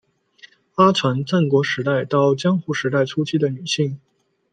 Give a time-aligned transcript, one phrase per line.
[0.77, 3.99] 阿船战国时代到江户时代初期的女性。